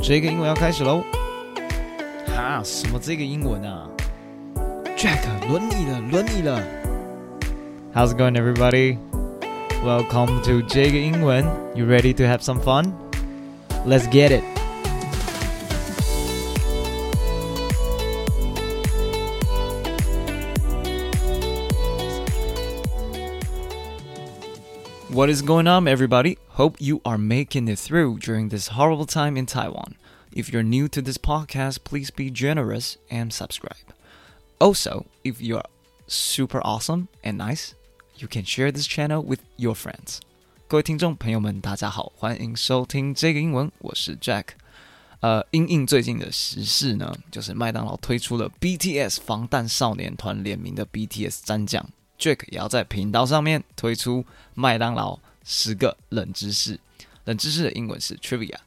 [0.00, 1.02] 这个英文要开始喽！
[2.26, 3.88] 哈，什么这个英文啊？
[4.96, 6.62] Jack，轮你了，轮你了。
[7.94, 8.98] How's it going, everybody?
[9.84, 11.44] Welcome to 这个英文。
[11.74, 12.92] You ready to have some fun?
[13.86, 14.42] Let's get it.
[25.18, 26.38] What is going on, everybody?
[26.50, 29.94] Hope you are making it through during this horrible time in Taiwan.
[30.32, 33.94] If you're new to this podcast, please be generous and subscribe.
[34.58, 35.68] Also, if you are
[36.06, 37.74] super awesome and nice,
[38.16, 40.20] you can share this channel with your friends.
[40.66, 44.46] 各位听众朋友们，大家好，欢迎收听这个英文，我是 Jack。
[45.20, 51.88] 呃，因应最近的时事呢，就是麦当劳推出了 BTS 防弹少年团联名的 BTS 蘸酱。
[52.19, 56.77] Jack 也要在频道上面推出麦当劳十个冷知识，
[57.23, 58.57] 冷知识的英文是 Trivia。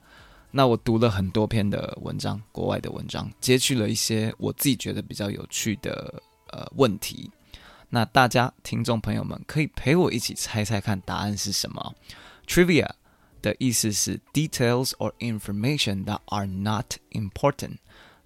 [0.51, 7.31] 那我读了很多篇的文章，国外的文章，截取了一些我自己觉得比较有趣的呃问题。
[7.91, 11.95] 那大家听众朋友们可以陪我一起猜猜看答案是什么
[12.47, 12.89] ？Trivia
[13.43, 17.77] 的意思是 details or information that are not important。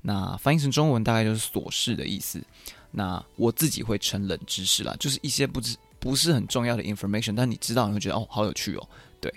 [0.08, 2.40] 那翻译成中文大概就是琐事的意思。
[2.92, 8.88] 那我自己会称冷知识啦，就是一些不知不是很重要的 information，但你知道你会觉得哦，好有趣哦。
[9.20, 9.32] 对，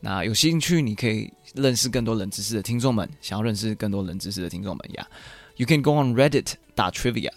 [0.00, 5.08] 那有兴趣你可以认识更多冷知识的听众们，想要认识更多冷知识的听众们呀
[5.56, 7.32] ，You can go on Reddit 打 trivia，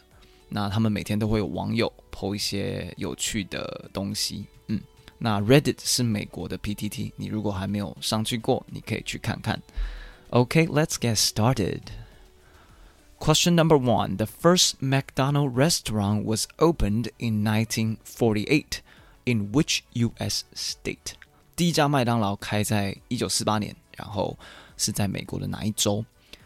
[0.49, 4.81] 那他们每天都会有网友 po 一些有趣的东西，嗯，
[5.17, 9.59] 那 Reddit 是美国的 PTT，你如果还没有上去过，你可以去看看。
[10.31, 11.79] OK，let's get started。
[13.22, 18.82] Question number one: The first McDonald's restaurant was opened in 1948.
[19.24, 20.44] In which U.S.
[20.54, 21.12] state?
[21.54, 24.38] 第一家麦当劳开在一九四八年，然后
[24.78, 26.02] 是在美国的哪一州？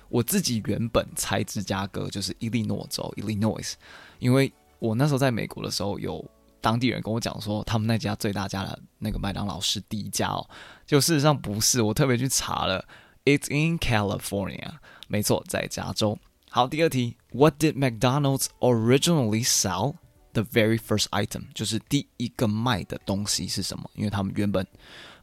[0.08, 3.75] 我自己原本猜芝加哥，就是伊利诺州 （Illinois），
[4.19, 6.25] 因为我那时候在美国的时候，有
[6.60, 10.44] 当地人跟我讲说，他们那家最大家的那个麦当劳是第一家哦。
[10.84, 12.84] 就事实上不是，我特别去查了，
[13.25, 14.72] It's in California，
[15.06, 16.19] 没错，在加州。
[16.56, 19.97] 好，第二题，What did McDonald's originally sell?
[20.34, 23.91] The very first item 就是第一个卖的东西是什么？
[23.94, 24.66] 因为他们原本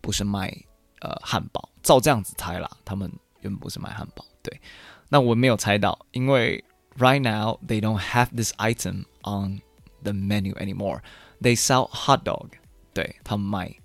[0.01, 0.55] 不是卖
[1.01, 3.11] 呃汉堡，照这样子猜啦，他们
[3.41, 4.23] 原本不是卖汉堡。
[4.43, 4.61] 对，
[5.07, 6.63] 那我没有猜到，因为
[6.97, 9.61] right now they don't have this item on
[10.03, 11.01] the menu anymore.
[11.41, 12.49] They sell hot dog.
[12.93, 13.75] 对，他们卖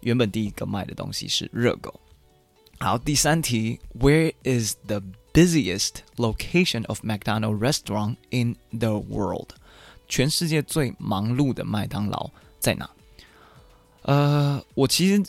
[0.00, 2.00] 原本第一个卖的东西是热狗。
[2.80, 5.02] 好，第三题，Where is the
[5.32, 9.50] busiest location of McDonald's restaurant in the world？
[10.08, 12.90] 全世界最忙碌的麦当劳在哪？
[14.02, 15.22] 呃，我其实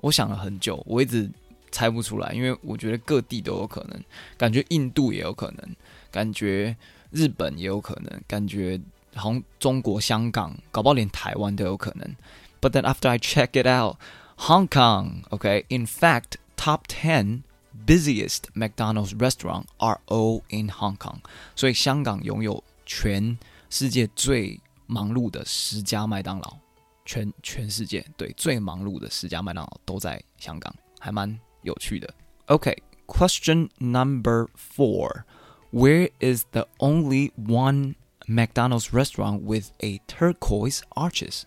[0.00, 1.30] 我想了很久，我一直
[1.70, 4.02] 猜不出来，因为我觉得各地都有可能，
[4.36, 5.76] 感觉印度也有可能，
[6.10, 6.76] 感觉
[7.10, 8.80] 日本也有可能，感觉
[9.14, 12.16] 好像中国香港，搞不好连台湾都有可能。
[12.60, 13.96] But then after I check it out,
[14.36, 17.42] Hong Kong, okay, in fact, top ten
[17.86, 21.18] busiest McDonald's restaurant are all in Hong Kong，
[21.54, 23.38] 所以香港拥有全
[23.68, 26.56] 世界最忙碌的十家麦当劳，
[27.04, 32.12] 全全世界对最忙碌的十家麦当劳都在香港，还蛮有趣的。
[32.46, 41.42] OK，question、okay, number four，Where is the only one McDonald's restaurant with a turquoise arches？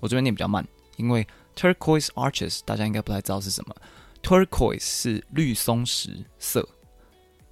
[0.00, 0.66] 我这边念比较慢，
[0.96, 1.26] 因为
[1.56, 3.74] turquoise arches 大家应该不太知道是什么。
[4.27, 6.67] Turquoise 是绿松石色，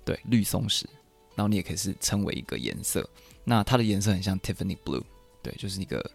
[0.03, 0.86] 对，绿松石，
[1.34, 3.09] 然后你也可以是称为一个颜色。
[3.46, 5.02] 那它的颜色很像 Tiffany Blue，
[5.41, 6.06] 对，就是一个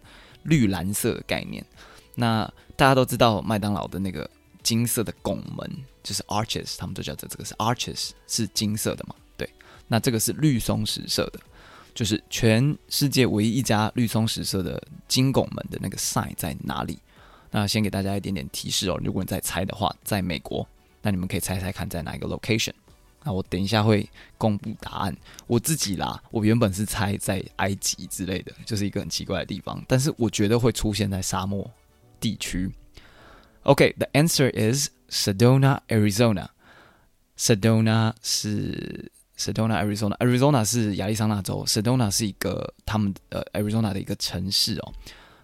[0.43, 1.65] 绿蓝色的概念。
[2.13, 2.45] 那
[2.75, 4.29] 大家都知道麦当劳的那个
[4.61, 5.67] 金色的拱门
[6.03, 9.15] 就是 Arches，他们都叫做这个是 Arches，是金色的嘛？
[9.35, 9.49] 对，
[9.87, 11.39] 那这个是绿松石色的，
[11.95, 16.99] 就是全世界唯一一家绿松石色的金拱门的那个 sign 在哪里？
[17.51, 20.65] 那先给大家一点点提示哦，如果你在猜的话，在美国，
[21.01, 22.73] 那你们可以猜猜看在哪一个 location。
[23.23, 25.15] 那我等一下会公布答案。
[25.45, 31.69] 我自己啦，我原本是猜在埃及之类的，就是一个很奇怪的地方，但是我觉得会出现在沙漠
[32.19, 32.71] 地区。
[33.63, 36.47] OK，the answer is Sedona, Arizona.
[37.37, 40.17] Sedona 是 Sedona, Arizona.
[40.17, 44.93] Arizona 是亚利桑那州，Sedona 是一个他们呃 Arizona 的一个城市哦。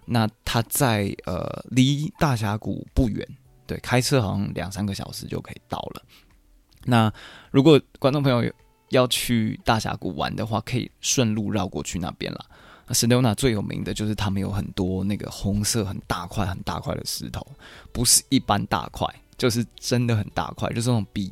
[0.08, 3.26] 那它在呃离大峡谷不远，
[3.66, 6.02] 对，开车好像两三个小时就可以到了。
[6.84, 7.12] 那
[7.50, 8.52] 如果观众朋友
[8.88, 12.46] 要去大峡谷玩的话，可以顺路绕过去那边啦。
[12.86, 17.46] 那 Sedona 最有名的就是他们有很多那个红色很大块很大块的石头，
[17.92, 19.06] 不是一般大块，
[19.36, 21.30] 就是真的很大块，就是那种比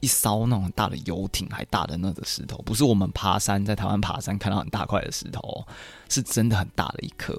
[0.00, 5.66] 一艘那种很大的游艇还大的那个石头，不是我们爬山在台湾爬山看到很大块的石头，
[6.08, 7.38] 是真的很大的一颗。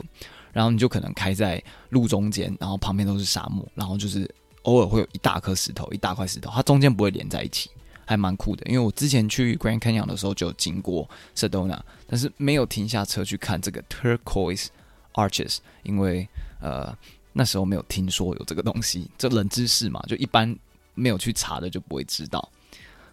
[0.56, 4.26] 然后你就可能开在路中间，然后旁边都是沙漠，然后就是
[4.62, 7.70] 偶尔会有一大颗石头，一大块石头，它中间不会连在一起，
[8.06, 8.66] 还蛮酷的。
[8.68, 14.68] 因为我之前去 Grand Canyon 的时候就经过 Sedona，但是没有停下车去看这个 Turquoise
[15.16, 16.26] Arches，因为
[16.62, 16.98] 呃
[17.34, 20.58] 那时候没有听说有这个东西，这冷知识嘛，就一般
[20.94, 22.50] 没有去查的就不会知道。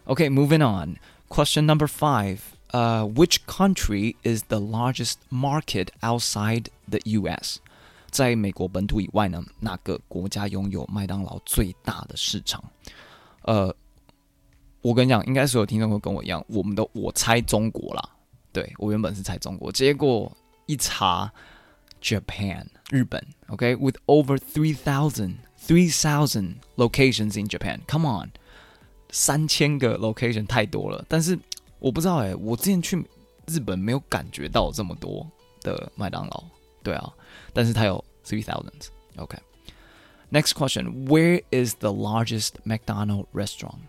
[0.05, 2.39] OK，moving on，question number five。
[2.72, 7.60] 呃、uh,，Which country is the largest market outside the U.S.？
[8.10, 12.62] 在美国本土以外呢，哪个国家拥有麦当劳最大的市场？
[13.42, 13.74] 呃，
[14.82, 18.08] 我跟你讲，应该所有听众都跟我一样，我们都我猜中国啦。
[18.52, 20.30] 对，我原本是猜中国，结果
[20.66, 21.32] 一查，
[22.02, 23.22] Japan 日本。
[23.46, 24.00] OK，with、okay?
[24.06, 28.30] over three thousand three thousand locations in Japan，Come on，
[29.10, 31.38] 三千个 location 太多了，但是。
[31.83, 33.05] 我不知道哎、我之前去
[33.45, 35.27] 日本没有感觉到这么多
[35.59, 36.43] 的麦当劳，
[36.81, 37.13] 对啊，
[37.51, 38.87] 但是它有 three thousands。
[39.17, 43.79] OK，next question，Where is the largest McDonald restaurant？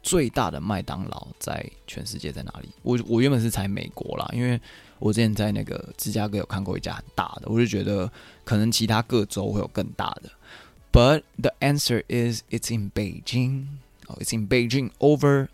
[0.00, 2.68] 最大的麦当劳在全世界在哪里？
[2.82, 4.60] 我我原本是猜美国啦，因为
[5.00, 8.08] 我之前在那个芝加哥有看过一家很大的，我就觉得
[8.44, 10.30] 可能其他各州会有更大的。
[10.92, 13.66] But the answer is it's in Beijing.
[14.06, 15.48] Oh, it's in Beijing over.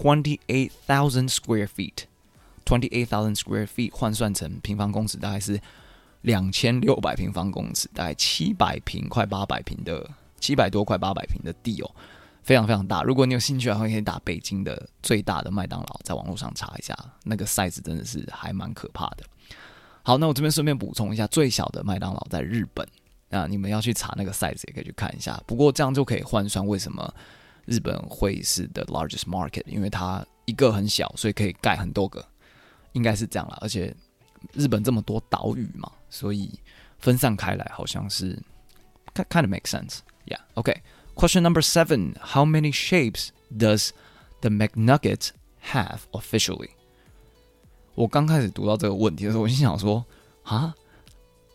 [0.00, 2.04] Twenty-eight thousand square feet,
[2.64, 5.60] twenty-eight thousand square feet 换算成平方公尺大概是
[6.20, 10.08] 两千六百平方公尺，大概七百平快八百平的
[10.38, 11.90] 七百多块八百平的地哦，
[12.44, 13.02] 非常非常大。
[13.02, 19.24] 如果你有兴趣的话，可以打北京的最大的麦当劳，在网络上查一下，那个 size 真的是还蛮可怕的。
[20.04, 22.86] 好，那我这边顺便补充一下，最小的麦当劳在日本，
[23.30, 25.42] 那你们要去查那个 size 也可以去看一下。
[25.44, 27.12] 不过这样就可以换算为什么。
[27.68, 32.26] 日本会是 the largest market，因为它一个很小，所以可以盖很多个，
[32.92, 33.58] 应该是这样啦。
[33.60, 33.94] 而且
[34.54, 36.58] 日本这么多岛屿嘛，所以
[36.98, 38.42] 分散开来好像是
[39.14, 39.98] kind of make sense。
[40.26, 40.80] Yeah，OK。
[41.14, 43.90] Question number seven: How many shapes does
[44.40, 45.32] the McNuggets
[45.70, 46.70] have officially？
[47.94, 50.06] 我刚开始读到这个问题的时候，我心想说
[50.44, 50.74] 啊，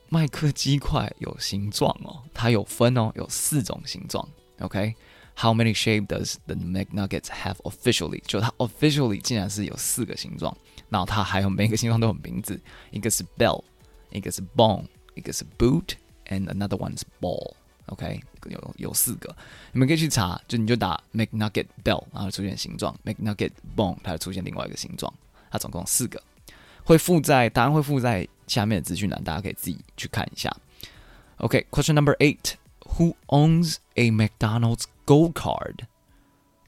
[0.10, 4.28] 麦克鸡块有形状哦，它有分哦，有四种形状。
[4.60, 4.94] OK。
[5.37, 8.21] How many shape does the McNuggets have officially？
[8.27, 10.57] 就它 officially 竟然是有四个形状，
[10.89, 12.61] 然后它还有每个形状都有名字，
[12.91, 13.63] 一个是 bell，
[14.11, 14.85] 一个是 bone，
[15.15, 18.21] 一个是 boot，and another one is ball。OK，
[18.51, 19.35] 有有四个，
[19.73, 25.13] 你们可以去查，就你就打 McNugget bell，然后出现形状；McNugget bone，它会出现另外一个形状。
[25.51, 26.21] 它总共四个，
[26.83, 30.55] 会附在答案会附在下面的资讯栏，大家可以自己去看一下。
[31.37, 35.86] OK，question、okay, number eight。Who owns a McDonald's Gold Card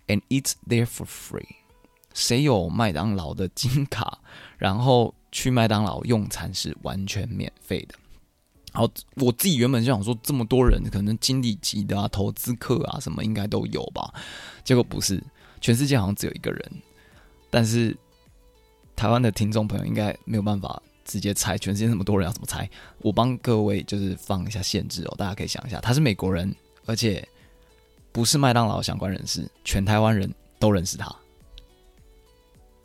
[0.08, 1.56] and eat there for free？
[2.14, 4.20] 谁有麦当劳的金卡，
[4.58, 7.96] 然后去麦当劳用餐是完全免费的？
[8.74, 14.14] 好，我自己原本就想说，这么多人，可能经理级的啊、投资客啊什么应该都有吧？
[14.64, 15.24] 结果不是，
[15.62, 16.72] 全世界好像只有一个人。
[17.50, 17.96] 但是
[18.96, 20.82] 台湾的听众朋友应该没有办法。
[21.06, 22.68] 直接猜，全世界那么多人要怎么猜？
[22.98, 26.52] 我帮各位就是放一下限制哦，大家可以想一下，他是美国人，
[26.88, 27.24] 而且
[28.15, 31.07] 不是麦当劳相关人士，全台湾人都认识他。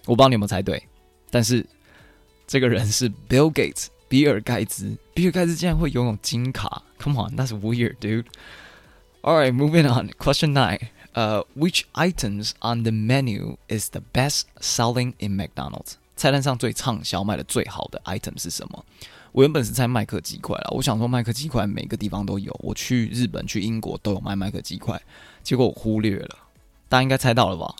[0.05, 0.81] 我不知道你有没有猜对，
[1.31, 1.65] 但是
[2.45, 4.95] 这个人是 Bill Gates，比尔盖茨。
[5.13, 6.83] 比尔盖茨竟然会拥有金卡？
[6.99, 8.25] Come on，that's weird, dude.
[9.21, 10.09] All right, moving on.
[10.19, 10.89] Question nine.
[11.15, 15.93] Uh, which items on the menu is the best selling in McDonald's?
[16.15, 18.85] 菜单上最畅销卖的最好的 item 是什么？
[19.32, 25.00] 我原本是猜麦克鸡块啦，我想说麦克鸡块每个地方都有，我去日本、去英国都有卖麦克鸡块，
[25.42, 26.38] 结果我忽略了，
[26.88, 27.74] 大家应该猜到了吧？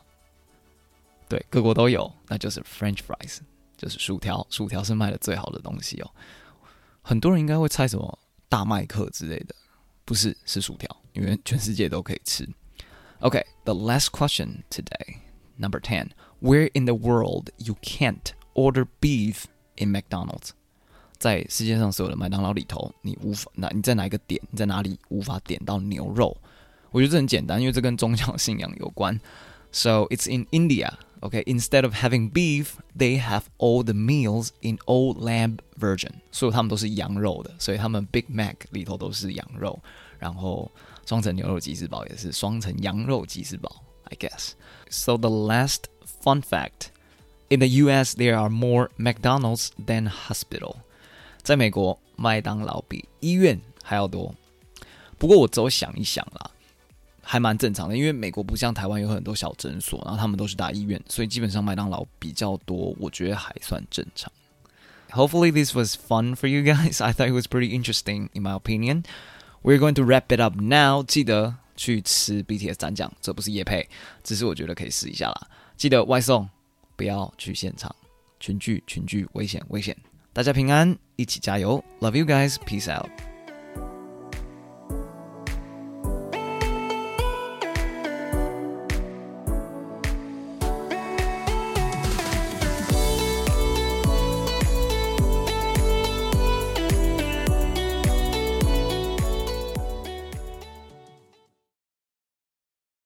[1.28, 3.38] 对，各国都有，那就是 French fries，
[3.76, 6.11] 就是薯条，薯条是卖的最好的东西哦。
[7.02, 9.54] 很多人应该会猜什么大麦克之类的，
[10.04, 12.49] 不是，是薯条，因为全世界都可以吃。
[13.21, 15.16] OK，the last question today,
[15.59, 16.11] number ten.
[16.40, 19.45] Where in the world you can't order beef
[19.76, 20.50] in McDonald's？
[21.20, 24.42] 在世界上所有的麦当劳里头，你无法，那你在哪一个点？
[24.51, 26.36] 你在哪里无法点到牛肉？
[26.92, 29.20] 我觉得这很简单，因为这跟宗教信仰有关。
[29.72, 30.94] So it's in India.
[31.22, 36.12] Okay, instead of having beef, they have all the meals in all lamb version.
[36.32, 39.80] 所以他们都是羊肉的，所以他们 Big Mac 里头都是羊肉，
[40.20, 40.72] 然后
[41.06, 43.84] 双层牛肉吉士堡也是双层羊肉吉士堡。
[44.04, 44.51] I guess.
[44.89, 45.86] So the last
[46.24, 46.89] Fun fact:
[47.50, 50.77] In the U.S., there are more McDonald's than hospital.
[51.42, 54.35] 在美国，麦当劳比医院还要多。
[55.18, 56.50] 不过我只有想一想啦，
[57.23, 64.30] 还蛮正常的，因为美国不像台湾有很多小诊所，然后他们都是大医院，所以基本上麦当劳比较多，我觉得还算正常。
[65.11, 67.02] Hopefully this was fun for you guys.
[67.04, 69.04] I thought it was pretty interesting in my opinion.
[69.62, 71.02] We're going to wrap it up now.
[71.02, 73.88] 记得去吃 BTS 蘸酱，这不是夜配，
[74.23, 75.49] 只是我觉得可以试一下啦。
[75.76, 76.49] 记得外送，
[76.97, 77.94] 不要去现场，
[78.38, 79.97] 群聚群聚危险危险。
[80.33, 81.83] 大家平安，一起加油。
[82.01, 82.55] Love you guys.
[82.65, 83.11] Peace out.